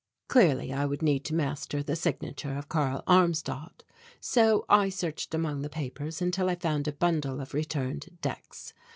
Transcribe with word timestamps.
Clearly 0.29 0.73
I 0.73 0.87
would 0.87 1.03
need 1.03 1.23
to 1.25 1.35
master 1.35 1.83
the 1.83 1.95
signature 1.95 2.57
of 2.57 2.67
Karl 2.69 3.03
Armstadt 3.05 3.83
so 4.19 4.65
I 4.67 4.89
searched 4.89 5.35
among 5.35 5.61
the 5.61 5.69
papers 5.69 6.23
until 6.23 6.49
I 6.49 6.55
found 6.55 6.87
a 6.87 6.91
bundle 6.93 7.39
of 7.39 7.53
returned 7.53 8.17
decks. 8.19 8.73